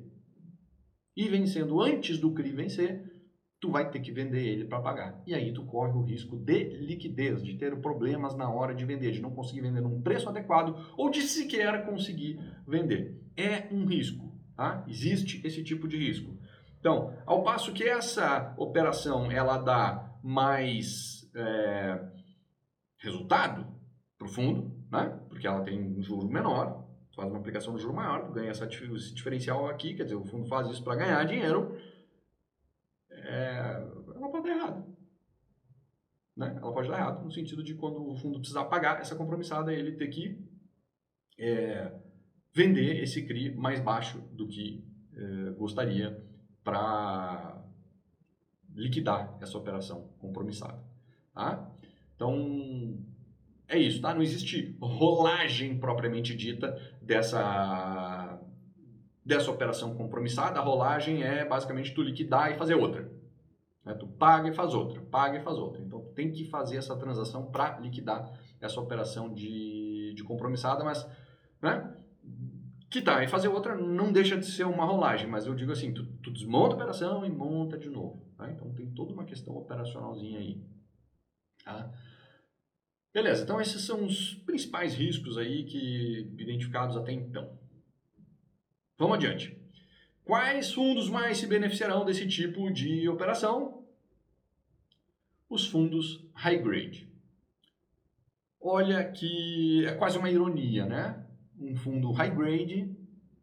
[1.16, 3.07] E vencendo antes do CRI vencer,
[3.60, 5.22] tu vai ter que vender ele para pagar.
[5.26, 9.12] E aí tu corre o risco de liquidez, de ter problemas na hora de vender,
[9.12, 13.20] de não conseguir vender num preço adequado ou de sequer conseguir vender.
[13.36, 14.86] É um risco, tá?
[14.88, 16.38] Existe esse tipo de risco.
[16.80, 22.00] Então, ao passo que essa operação ela dá mais é,
[23.00, 23.66] resultado
[24.18, 25.20] para o fundo, né?
[25.30, 29.68] Porque ela tem um juro menor, faz uma aplicação de juro maior, ganha esse diferencial
[29.68, 31.76] aqui, quer dizer, o fundo faz isso para ganhar dinheiro
[33.28, 33.84] é,
[34.16, 34.98] ela pode dar errado.
[36.36, 36.60] Né?
[36.62, 39.94] Ela pode dar errado no sentido de quando o fundo precisar pagar essa compromissada, ele
[39.94, 40.44] ter que
[41.40, 41.92] é,
[42.54, 44.84] vender esse CRI mais baixo do que
[45.16, 46.24] eh, gostaria
[46.64, 47.64] para
[48.74, 50.84] liquidar essa operação compromissada.
[51.34, 51.72] Tá?
[52.16, 52.98] Então,
[53.68, 54.14] é isso, tá?
[54.14, 58.40] Não existe rolagem propriamente dita dessa,
[59.24, 60.60] dessa operação compromissada.
[60.60, 63.12] A rolagem é basicamente tu liquidar e fazer outra.
[63.88, 63.94] Né?
[63.94, 65.82] Tu paga e faz outra, paga e faz outra.
[65.82, 71.08] Então, tu tem que fazer essa transação para liquidar essa operação de, de compromissada, mas
[71.62, 71.96] né?
[72.90, 76.06] quitar e fazer outra não deixa de ser uma rolagem, mas eu digo assim, tu,
[76.22, 78.26] tu desmonta a operação e monta de novo.
[78.38, 78.50] Tá?
[78.52, 80.62] Então tem toda uma questão operacionalzinha aí.
[81.64, 81.92] Tá?
[83.14, 87.58] Beleza, então esses são os principais riscos aí que identificados até então.
[88.98, 89.58] Vamos adiante.
[90.24, 93.77] Quais fundos mais se beneficiarão desse tipo de operação?
[95.50, 97.08] Os fundos high grade.
[98.60, 101.28] Olha que é quase uma ironia, né?
[101.60, 102.96] um fundo high grade,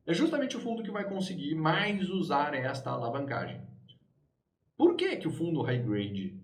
[0.06, 3.60] é justamente o fundo que vai conseguir mais usar esta alavancagem.
[4.76, 6.40] Por que, que o fundo high grade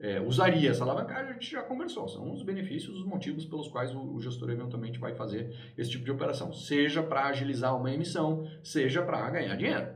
[0.00, 1.30] é, usaria essa alavancagem?
[1.30, 2.08] A gente já conversou.
[2.08, 6.04] São os benefícios, os motivos pelos quais o, o gestor eventualmente vai fazer esse tipo
[6.04, 6.52] de operação.
[6.52, 9.94] Seja para agilizar uma emissão, seja para ganhar dinheiro.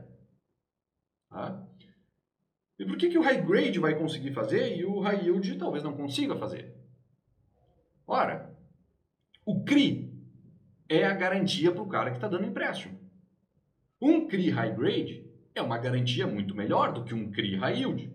[1.29, 1.66] Tá?
[2.87, 5.93] Por que, que o high grade vai conseguir fazer e o high yield talvez não
[5.93, 6.73] consiga fazer?
[8.07, 8.55] Ora,
[9.45, 10.09] o CRI
[10.87, 12.97] é a garantia para o cara que está dando empréstimo.
[14.01, 18.09] Um CRI high grade é uma garantia muito melhor do que um CRI high yield.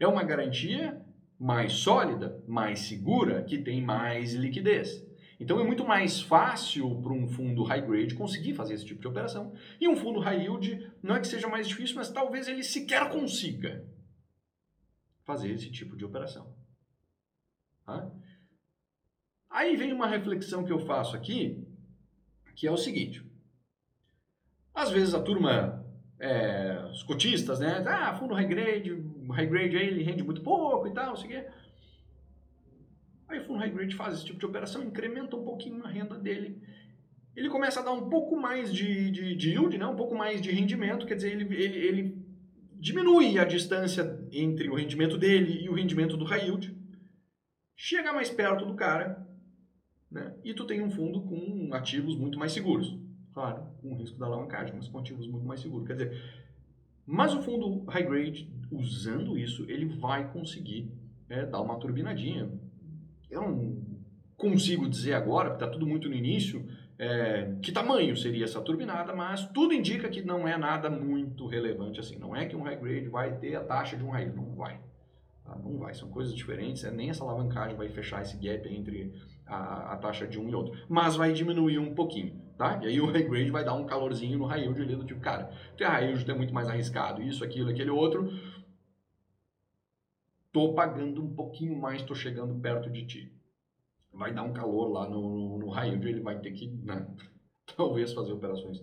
[0.00, 1.00] É uma garantia
[1.38, 5.05] mais sólida, mais segura, que tem mais liquidez.
[5.38, 9.08] Então é muito mais fácil para um fundo high grade conseguir fazer esse tipo de
[9.08, 9.52] operação.
[9.80, 13.10] E um fundo high yield não é que seja mais difícil, mas talvez ele sequer
[13.10, 13.86] consiga
[15.24, 16.54] fazer esse tipo de operação.
[17.84, 18.10] Tá?
[19.50, 21.66] Aí vem uma reflexão que eu faço aqui,
[22.54, 23.22] que é o seguinte.
[24.74, 25.84] Às vezes a turma,
[26.18, 27.82] é, os cotistas, né?
[27.86, 28.90] Ah, fundo high grade,
[29.30, 31.50] high grade aí ele rende muito pouco e tal, não sei o quê.
[33.28, 36.16] Aí o fundo high grade faz esse tipo de operação, incrementa um pouquinho a renda
[36.16, 36.62] dele.
[37.34, 39.86] Ele começa a dar um pouco mais de, de, de yield, né?
[39.86, 42.26] um pouco mais de rendimento, quer dizer, ele, ele, ele
[42.74, 46.74] diminui a distância entre o rendimento dele e o rendimento do high yield.
[47.74, 49.26] Chega mais perto do cara,
[50.10, 50.34] né?
[50.44, 52.98] E tu tem um fundo com ativos muito mais seguros.
[53.34, 55.86] Claro, com risco da alavancagem, mas com ativos muito mais seguros.
[55.86, 56.22] Quer dizer,
[57.04, 60.90] mas o fundo high grade, usando isso, ele vai conseguir
[61.28, 62.50] é, dar uma turbinadinha.
[63.30, 63.76] Eu não
[64.36, 66.66] consigo dizer agora, porque está tudo muito no início,
[66.98, 72.00] é, que tamanho seria essa turbinada, mas tudo indica que não é nada muito relevante
[72.00, 72.18] assim.
[72.18, 74.80] Não é que um high grade vai ter a taxa de um high, não vai.
[75.44, 75.56] Tá?
[75.62, 79.12] Não vai, são coisas diferentes, é, nem essa alavancagem vai fechar esse gap entre
[79.46, 80.74] a, a, taxa de um e outro.
[80.88, 82.80] Mas vai diminuir um pouquinho, tá?
[82.82, 85.20] E aí o high grade vai dar um calorzinho no high yield ali do tipo,
[85.20, 88.32] cara, ter high yield é muito mais arriscado, isso, aquilo, aquele outro.
[90.56, 93.32] Tô pagando um pouquinho mais, tô chegando perto de ti.
[94.10, 97.06] Vai dar um calor lá no, no high yield, ele vai ter que, né,
[97.76, 98.82] talvez fazer operações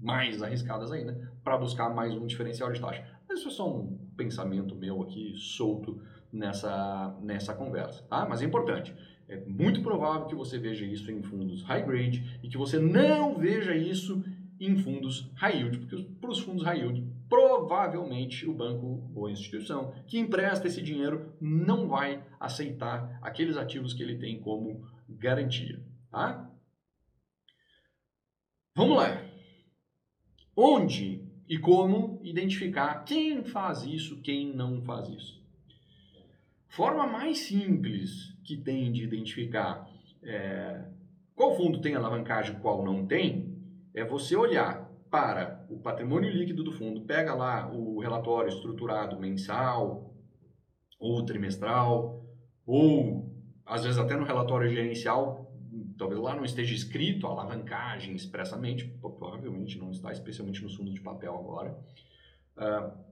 [0.00, 3.04] mais arriscadas ainda para buscar mais um diferencial de taxa.
[3.32, 6.00] Isso é só um pensamento meu aqui solto
[6.32, 8.24] nessa, nessa conversa, tá?
[8.28, 8.94] Mas é importante.
[9.26, 13.36] É muito provável que você veja isso em fundos high grade e que você não
[13.36, 14.22] veja isso
[14.60, 19.32] em fundos high yield, porque para os fundos high yield, provavelmente o banco ou a
[19.32, 25.82] instituição que empresta esse dinheiro não vai aceitar aqueles ativos que ele tem como garantia.
[26.10, 26.50] Tá?
[28.74, 29.24] Vamos lá.
[30.54, 35.40] Onde e como identificar quem faz isso, quem não faz isso?
[36.68, 39.90] Forma mais simples que tem de identificar
[40.22, 40.84] é,
[41.34, 43.49] qual fundo tem alavancagem e qual não tem,
[43.94, 50.14] é você olhar para o patrimônio líquido do fundo, pega lá o relatório estruturado mensal
[50.98, 52.24] ou trimestral,
[52.64, 53.34] ou
[53.66, 55.52] às vezes até no relatório gerencial,
[55.98, 61.00] talvez lá não esteja escrito a alavancagem expressamente, provavelmente não está, especialmente nos fundos de
[61.00, 61.76] papel agora.
[62.56, 63.10] Uh,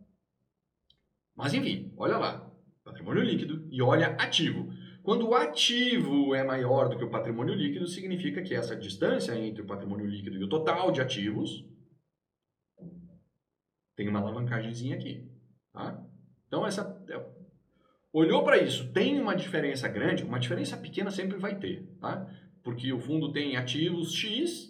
[1.34, 2.52] mas enfim, olha lá,
[2.84, 4.68] patrimônio líquido e olha ativo.
[5.08, 9.62] Quando o ativo é maior do que o patrimônio líquido, significa que essa distância entre
[9.62, 11.64] o patrimônio líquido e o total de ativos
[13.96, 15.26] tem uma alavancagemzinha aqui.
[15.72, 15.98] Tá?
[16.46, 17.26] Então, essa é,
[18.12, 22.30] olhou para isso, tem uma diferença grande, uma diferença pequena sempre vai ter, tá?
[22.62, 24.68] Porque o fundo tem ativos X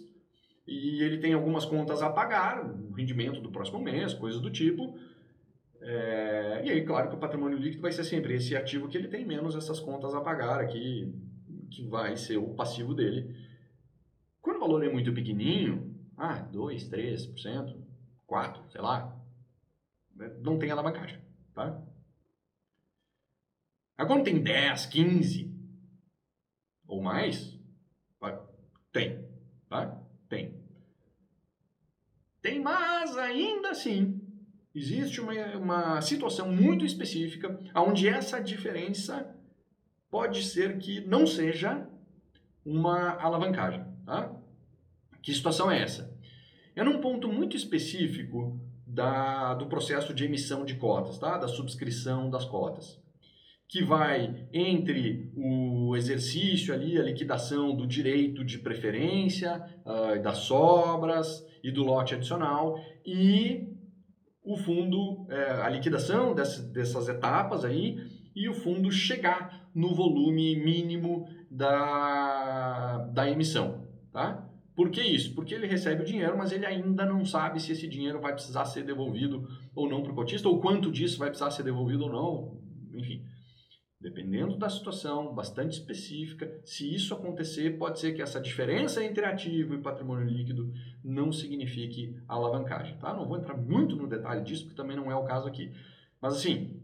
[0.65, 4.97] e ele tem algumas contas a pagar, o rendimento do próximo mês, coisas do tipo.
[5.81, 9.07] É, e aí, claro que o patrimônio líquido vai ser sempre esse ativo que ele
[9.07, 11.13] tem menos essas contas a pagar aqui,
[11.71, 13.35] que vai ser o passivo dele.
[14.41, 17.75] Quando o valor é muito pequenininho, ah, 2, 3%,
[18.27, 19.17] 4, sei lá,
[20.41, 21.19] não tem alavancagem,
[21.53, 21.81] tá?
[23.97, 25.53] Agora tem 10, 15
[26.87, 27.57] ou mais,
[28.91, 29.23] tem,
[29.69, 30.01] tá?
[30.27, 30.59] Tem.
[32.41, 34.18] Tem, mas ainda assim
[34.73, 39.35] existe uma, uma situação muito específica onde essa diferença
[40.09, 41.87] pode ser que não seja
[42.65, 43.85] uma alavancagem.
[44.05, 44.35] Tá?
[45.21, 46.15] Que situação é essa?
[46.75, 51.37] É num ponto muito específico da, do processo de emissão de cotas, tá?
[51.37, 52.99] da subscrição das cotas,
[53.67, 61.45] que vai entre o exercício ali, a liquidação do direito de preferência, uh, das sobras
[61.63, 63.68] e do lote adicional e
[64.53, 67.99] o fundo, é, a liquidação dessas, dessas etapas aí
[68.35, 74.45] e o fundo chegar no volume mínimo da, da emissão, tá?
[74.75, 75.35] Por que isso?
[75.35, 78.65] Porque ele recebe o dinheiro, mas ele ainda não sabe se esse dinheiro vai precisar
[78.65, 82.09] ser devolvido ou não para o cotista, ou quanto disso vai precisar ser devolvido ou
[82.11, 82.57] não,
[82.97, 83.23] enfim.
[84.01, 89.73] Dependendo da situação bastante específica, se isso acontecer, pode ser que essa diferença entre ativo
[89.73, 90.71] e patrimônio líquido
[91.03, 92.97] não signifique alavancagem.
[92.97, 93.13] Tá?
[93.13, 95.73] Não vou entrar muito no detalhe disso, porque também não é o caso aqui.
[96.21, 96.81] Mas assim,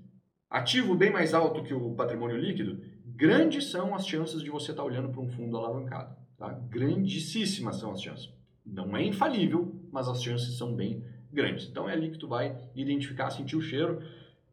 [0.49, 4.84] ativo bem mais alto que o patrimônio líquido, grandes são as chances de você estar
[4.84, 6.17] olhando para um fundo alavancado.
[6.38, 6.49] Tá?
[6.49, 8.30] Grandíssimas são as chances.
[8.65, 11.01] Não é infalível, mas as chances são bem
[11.32, 11.69] grandes.
[11.69, 14.01] Então é ali que tu vai identificar, sentir o cheiro.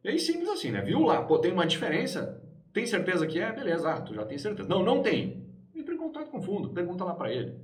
[0.01, 0.81] E aí simples assim, né?
[0.81, 2.41] Viu lá, pô, tem uma diferença,
[2.73, 3.53] tem certeza que é?
[3.53, 4.67] Beleza, ah, tu já tem certeza.
[4.67, 5.45] Não, não tem.
[5.75, 7.55] Entre em contato com o fundo, pergunta lá para ele.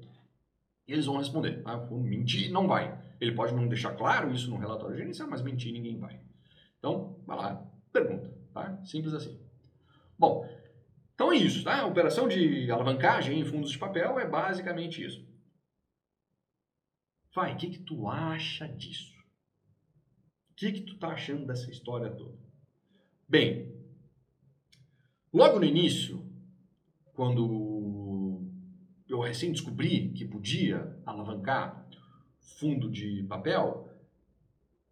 [0.87, 1.61] E eles vão responder.
[1.65, 2.97] Ah, o fundo mentir não vai.
[3.19, 6.19] Ele pode não deixar claro isso no relatório gerencial, mas mentir ninguém vai.
[6.77, 8.81] Então, vai lá, pergunta, tá?
[8.85, 9.37] Simples assim.
[10.17, 10.47] Bom,
[11.13, 11.81] então é isso, tá?
[11.81, 15.27] A operação de alavancagem em fundos de papel é basicamente isso.
[17.35, 19.13] Vai, o que, que tu acha disso?
[20.51, 22.37] O que, que tu tá achando dessa história toda?
[23.27, 23.78] Bem,
[25.31, 26.25] Logo no início,
[27.13, 28.41] quando
[29.07, 31.87] eu recém descobri que podia alavancar
[32.59, 33.91] fundo de papel,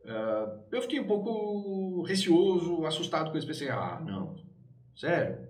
[0.02, 3.47] uh, eu fiquei um pouco receoso, assustado com isso.
[3.47, 4.36] Pensei, ah, não,
[4.95, 5.47] sério?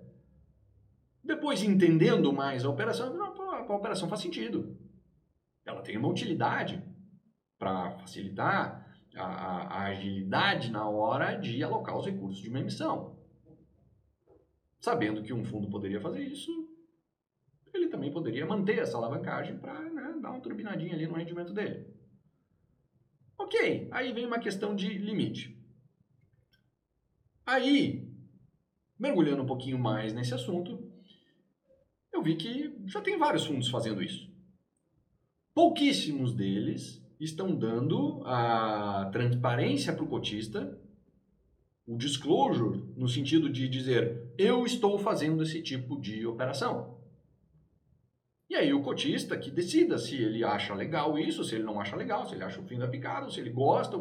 [1.22, 4.74] Depois, entendendo mais a operação, não, a operação faz sentido.
[5.66, 6.82] Ela tem uma utilidade
[7.58, 13.17] para facilitar a, a, a agilidade na hora de alocar os recursos de uma emissão.
[14.80, 16.50] Sabendo que um fundo poderia fazer isso,
[17.74, 21.86] ele também poderia manter essa alavancagem para né, dar uma turbinadinha ali no rendimento dele.
[23.36, 25.56] Ok, aí vem uma questão de limite.
[27.46, 28.06] Aí,
[28.98, 30.92] mergulhando um pouquinho mais nesse assunto,
[32.12, 34.28] eu vi que já tem vários fundos fazendo isso.
[35.54, 40.78] Pouquíssimos deles estão dando a transparência para o cotista
[41.88, 46.98] o disclosure no sentido de dizer eu estou fazendo esse tipo de operação.
[48.50, 51.96] E aí o cotista que decida se ele acha legal isso, se ele não acha
[51.96, 53.98] legal, se ele acha o fim da picada, se ele gosta.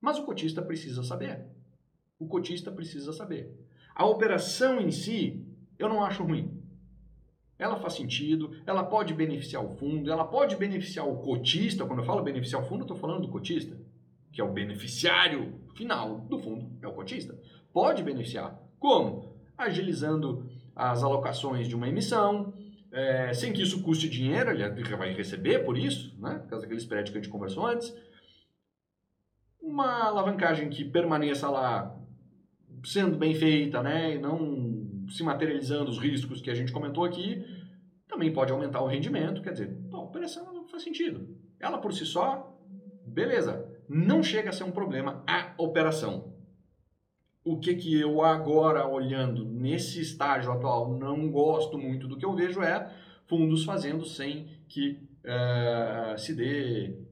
[0.00, 1.46] Mas o cotista precisa saber.
[2.18, 3.56] O cotista precisa saber.
[3.94, 5.46] A operação em si,
[5.78, 6.60] eu não acho ruim.
[7.58, 11.86] Ela faz sentido, ela pode beneficiar o fundo, ela pode beneficiar o cotista.
[11.86, 13.78] Quando eu falo beneficiar o fundo, eu estou falando do cotista
[14.32, 17.36] que é o beneficiário final do fundo, é o cotista.
[17.72, 18.58] Pode beneficiar.
[18.78, 19.36] Como?
[19.56, 22.52] Agilizando as alocações de uma emissão,
[22.92, 26.38] é, sem que isso custe dinheiro, ele vai receber por isso, né?
[26.38, 27.94] por causa daquele spread que a gente conversou antes.
[29.60, 31.96] Uma alavancagem que permaneça lá
[32.84, 34.14] sendo bem feita, né?
[34.14, 37.44] e não se materializando os riscos que a gente comentou aqui,
[38.08, 39.42] também pode aumentar o rendimento.
[39.42, 41.36] Quer dizer, a operação faz sentido.
[41.58, 42.58] Ela por si só,
[43.06, 46.32] beleza não chega a ser um problema a operação.
[47.44, 52.32] O que, que eu agora, olhando nesse estágio atual, não gosto muito do que eu
[52.32, 52.88] vejo é
[53.26, 57.04] fundos fazendo sem que uh, se dê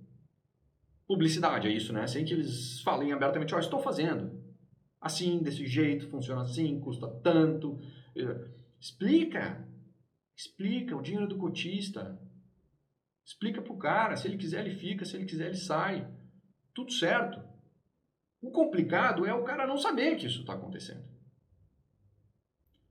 [1.08, 2.06] publicidade, é isso, né?
[2.06, 4.38] Sem que eles falem abertamente, ó, oh, estou fazendo
[5.00, 7.72] assim, desse jeito, funciona assim, custa tanto.
[8.16, 8.48] Uh,
[8.78, 9.66] explica,
[10.36, 12.20] explica o dinheiro do cotista.
[13.26, 16.08] Explica pro cara, se ele quiser ele fica, se ele quiser ele sai
[16.74, 17.42] tudo certo.
[18.40, 21.04] O complicado é o cara não saber que isso está acontecendo.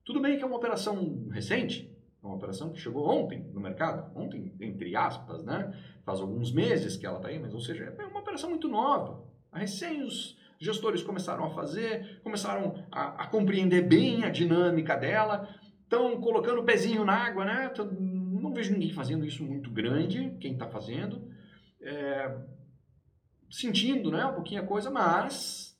[0.03, 4.09] Tudo bem que é uma operação recente, é uma operação que chegou ontem no mercado,
[4.17, 5.73] ontem, entre aspas, né?
[6.05, 9.23] Faz alguns meses que ela está aí, mas ou seja, é uma operação muito nova.
[9.53, 15.47] Recém os gestores começaram a fazer, começaram a, a compreender bem a dinâmica dela,
[15.83, 17.71] estão colocando o pezinho na água, né?
[17.99, 21.29] Não vejo ninguém fazendo isso muito grande, quem está fazendo,
[21.81, 22.37] é,
[23.49, 25.77] sentindo né, um pouquinho a coisa, mas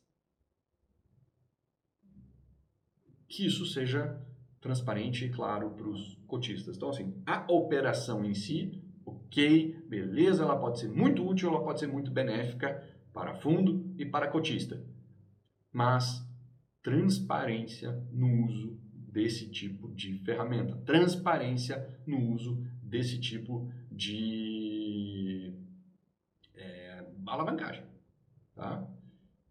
[3.28, 4.20] que isso seja
[4.59, 6.76] transparente e claro para os cotistas.
[6.76, 11.80] Então, assim, a operação em si, ok, beleza, ela pode ser muito útil, ela pode
[11.80, 14.84] ser muito benéfica para fundo e para cotista.
[15.72, 16.26] Mas
[16.82, 24.76] transparência no uso desse tipo de ferramenta, transparência no uso desse tipo de
[27.28, 27.84] alavancagem.
[28.55, 28.88] Tá?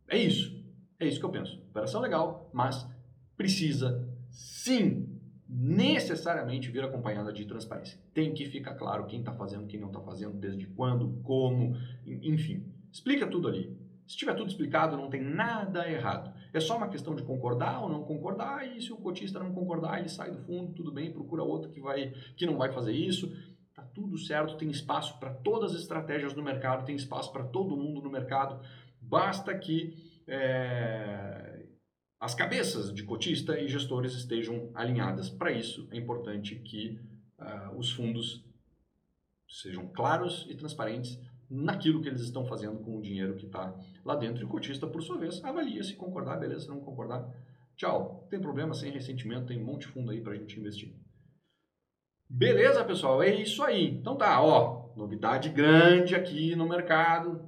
[0.09, 0.65] É isso.
[0.99, 1.59] É isso que eu penso.
[1.71, 2.89] Operação legal, mas
[3.37, 5.17] precisa sim
[5.49, 7.99] necessariamente vir acompanhada de transparência.
[8.13, 12.65] Tem que ficar claro quem está fazendo, quem não está fazendo, desde quando, como, enfim.
[12.91, 13.77] Explica tudo ali.
[14.07, 16.33] Se tiver tudo explicado, não tem nada errado.
[16.53, 19.99] É só uma questão de concordar ou não concordar, e se o cotista não concordar,
[19.99, 23.31] ele sai do fundo, tudo bem, procura outro que, vai, que não vai fazer isso.
[23.77, 27.77] Tá tudo certo, tem espaço para todas as estratégias no mercado, tem espaço para todo
[27.77, 28.59] mundo no mercado.
[28.99, 31.67] Basta que é,
[32.19, 35.29] as cabeças de cotista e gestores estejam alinhadas.
[35.29, 36.99] Para isso, é importante que
[37.39, 38.43] uh, os fundos
[39.47, 41.21] sejam claros e transparentes
[41.51, 44.41] naquilo que eles estão fazendo com o dinheiro que está lá dentro.
[44.43, 47.31] E o cotista, por sua vez, avalia se concordar, beleza, se não concordar.
[47.77, 48.27] Tchau.
[48.31, 50.95] Tem problema, sem ressentimento, tem um monte de fundo aí para a gente investir.
[52.29, 53.23] Beleza, pessoal?
[53.23, 53.89] É isso aí.
[53.89, 57.41] Então tá, ó, novidade grande aqui no mercado.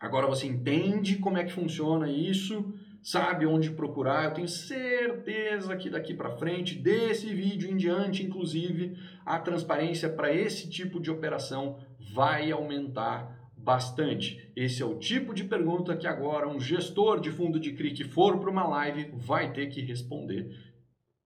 [0.00, 4.24] Agora você entende como é que funciona isso, sabe onde procurar.
[4.24, 10.34] Eu tenho certeza que daqui para frente, desse vídeo em diante, inclusive, a transparência para
[10.34, 11.78] esse tipo de operação
[12.12, 14.50] vai aumentar bastante.
[14.56, 18.04] Esse é o tipo de pergunta que agora um gestor de fundo de CRI que
[18.04, 20.69] for para uma live vai ter que responder.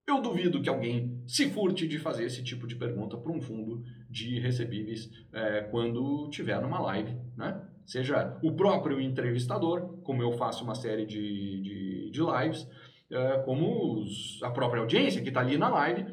[0.07, 3.83] Eu duvido que alguém se furte de fazer esse tipo de pergunta para um fundo
[4.11, 7.67] de recebíveis é, quando tiver numa live, né?
[7.87, 12.69] Seja o próprio entrevistador, como eu faço uma série de, de, de lives,
[13.11, 16.07] é, como os, a própria audiência que está ali na live,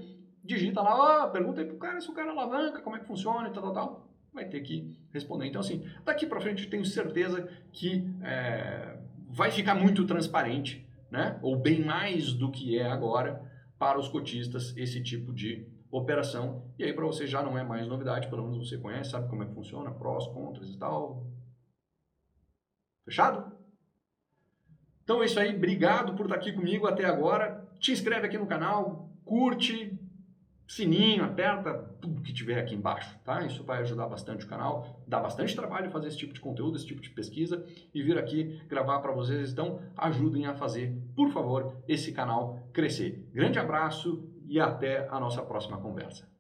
[0.44, 3.52] digita lá, pergunta aí pro cara se o cara alavanca, como é que funciona e
[3.52, 5.48] tal, tal, tal vai ter que responder.
[5.48, 8.98] Então, assim, daqui para frente tenho certeza que é,
[9.30, 11.38] vai ficar muito transparente, né?
[11.42, 13.42] ou bem mais do que é agora,
[13.82, 16.72] para os cotistas esse tipo de operação.
[16.78, 19.42] E aí, para você já não é mais novidade, pelo menos você conhece, sabe como
[19.42, 21.26] é que funciona, prós, contras e tal.
[23.04, 23.52] Fechado?
[25.04, 27.68] Então é isso aí, obrigado por estar aqui comigo até agora.
[27.80, 30.00] Te inscreve aqui no canal, curte,
[30.72, 33.46] sininho, aperta tudo que tiver aqui embaixo, tá?
[33.46, 36.86] Isso vai ajudar bastante o canal, dá bastante trabalho fazer esse tipo de conteúdo, esse
[36.86, 39.52] tipo de pesquisa e vir aqui gravar para vocês.
[39.52, 43.28] Então, ajudem a fazer, por favor, esse canal crescer.
[43.34, 46.31] Grande abraço e até a nossa próxima conversa.